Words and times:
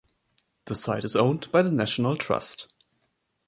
The 0.65 0.73
site 0.73 1.05
is 1.05 1.15
owned 1.15 1.51
by 1.51 1.61
the 1.61 1.71
National 1.71 2.17
Trust. 2.17 2.73